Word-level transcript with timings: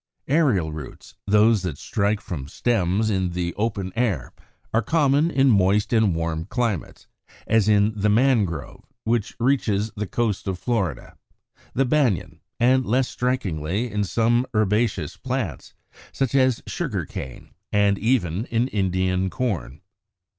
Aerial 0.27 0.71
Roots, 0.73 1.13
i. 1.13 1.29
e. 1.29 1.31
those 1.33 1.61
that 1.61 1.77
strike 1.77 2.19
from 2.21 2.47
stems 2.47 3.11
in 3.11 3.33
the 3.33 3.53
open 3.53 3.93
air, 3.95 4.33
are 4.73 4.81
common 4.81 5.29
in 5.29 5.51
moist 5.51 5.93
and 5.93 6.15
warm 6.15 6.45
climates, 6.45 7.05
as 7.45 7.69
in 7.69 7.93
the 7.95 8.09
Mangrove 8.09 8.83
which 9.03 9.35
reaches 9.39 9.91
the 9.95 10.07
coast 10.07 10.47
of 10.47 10.57
Florida, 10.57 11.19
the 11.75 11.85
Banyan, 11.85 12.41
and, 12.59 12.83
less 12.83 13.09
strikingly, 13.09 13.91
in 13.91 14.03
some 14.03 14.47
herbaceous 14.55 15.17
plants, 15.17 15.75
such 16.11 16.33
as 16.33 16.63
Sugar 16.65 17.05
Cane, 17.05 17.53
and 17.71 17.99
even 17.99 18.45
in 18.45 18.69
Indian 18.69 19.29
Corn. 19.29 19.81